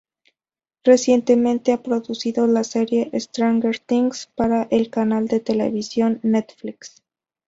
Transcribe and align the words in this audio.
Recientemente 0.83 1.71
ha 1.71 1.83
producido 1.83 2.47
la 2.47 2.63
serie 2.63 3.11
"Stranger 3.13 3.77
Things" 3.77 4.31
para 4.35 4.63
el 4.71 4.89
canal 4.89 5.27
de 5.27 5.39
televisión 5.41 6.19
Netflix. 6.23 7.03